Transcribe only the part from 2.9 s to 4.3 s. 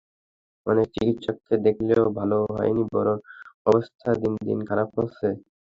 বরং অবস্থা